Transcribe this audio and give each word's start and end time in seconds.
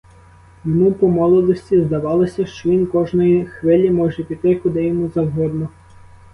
Йому 0.65 0.91
по 0.93 1.07
молодості 1.07 1.81
здавалося, 1.81 2.45
що 2.45 2.69
він 2.69 2.85
кожної 2.85 3.45
хвилі 3.45 3.91
може 3.91 4.23
піти 4.23 4.55
куди 4.55 4.85
йому 4.85 5.09
завгодно. 5.09 5.69